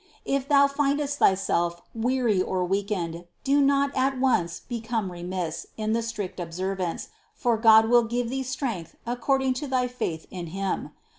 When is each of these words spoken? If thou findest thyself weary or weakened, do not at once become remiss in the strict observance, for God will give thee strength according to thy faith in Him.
If 0.25 0.47
thou 0.47 0.65
findest 0.65 1.19
thyself 1.19 1.79
weary 1.93 2.41
or 2.41 2.65
weakened, 2.65 3.25
do 3.43 3.61
not 3.61 3.95
at 3.95 4.19
once 4.19 4.59
become 4.61 5.11
remiss 5.11 5.67
in 5.77 5.93
the 5.93 6.01
strict 6.01 6.39
observance, 6.39 7.09
for 7.35 7.55
God 7.55 7.87
will 7.87 8.05
give 8.05 8.27
thee 8.31 8.41
strength 8.41 8.95
according 9.05 9.53
to 9.61 9.67
thy 9.67 9.87
faith 9.87 10.25
in 10.31 10.47
Him. 10.47 10.89